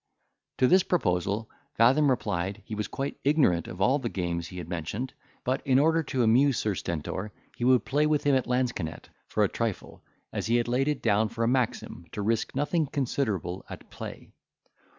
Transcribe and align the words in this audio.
To 0.57 0.65
this 0.67 0.81
proposal 0.81 1.47
Fathom 1.75 2.09
replied, 2.09 2.63
he 2.65 2.73
was 2.73 2.87
quite 2.87 3.17
ignorant 3.23 3.67
of 3.67 3.79
all 3.79 3.99
the 3.99 4.09
games 4.09 4.47
he 4.47 4.57
had 4.57 4.67
mentioned; 4.67 5.13
but, 5.43 5.61
in 5.63 5.77
order 5.77 6.01
to 6.01 6.23
amuse 6.23 6.57
Sir 6.57 6.73
Stentor, 6.73 7.31
he 7.55 7.65
would 7.65 7.85
play 7.85 8.07
with 8.07 8.23
him 8.23 8.33
at 8.33 8.47
lansquenet, 8.47 9.09
for 9.27 9.43
a 9.43 9.47
trifle, 9.47 10.01
as 10.33 10.47
he 10.47 10.55
had 10.55 10.67
laid 10.67 10.87
it 10.87 11.03
down 11.03 11.29
for 11.29 11.43
a 11.43 11.47
maxim, 11.47 12.07
to 12.13 12.23
risk 12.23 12.55
nothing 12.55 12.87
considerable 12.87 13.63
at 13.69 13.91
play. 13.91 14.31